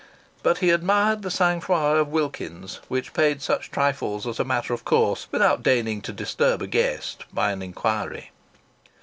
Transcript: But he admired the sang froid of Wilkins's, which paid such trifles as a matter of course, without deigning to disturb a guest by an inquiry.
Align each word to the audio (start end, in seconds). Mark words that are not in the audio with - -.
But 0.41 0.57
he 0.57 0.71
admired 0.71 1.21
the 1.21 1.29
sang 1.29 1.61
froid 1.61 1.97
of 1.99 2.07
Wilkins's, 2.07 2.79
which 2.87 3.13
paid 3.13 3.39
such 3.39 3.69
trifles 3.69 4.25
as 4.25 4.39
a 4.39 4.43
matter 4.43 4.73
of 4.73 4.83
course, 4.83 5.27
without 5.29 5.61
deigning 5.61 6.01
to 6.01 6.11
disturb 6.11 6.63
a 6.63 6.67
guest 6.67 7.25
by 7.31 7.51
an 7.51 7.61
inquiry. 7.61 8.31